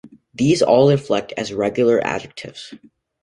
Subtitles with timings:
[0.33, 2.73] These all inflect as regular adjectives.